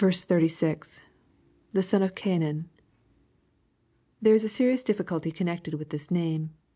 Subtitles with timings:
[0.01, 0.47] —[The
[1.83, 2.65] son of Cainan.]
[4.19, 6.49] There is a serious difficulty connected with this name.